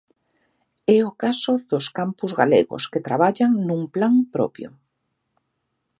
É 0.97 0.99
o 1.09 1.11
caso 1.23 1.53
dos 1.71 1.85
campus 1.97 2.31
galegos 2.41 2.83
que 2.91 3.05
traballan 3.07 3.51
nun 3.67 3.81
plan 3.95 4.13
propio. 4.33 4.69